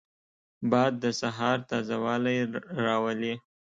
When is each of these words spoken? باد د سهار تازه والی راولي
باد 0.69 0.93
د 1.03 1.05
سهار 1.21 1.57
تازه 1.69 1.97
والی 2.03 2.37
راولي 2.85 3.33